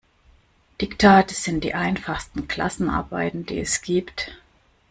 [0.81, 4.35] Diktate sind die einfachsten Klassenarbeiten, die es gibt.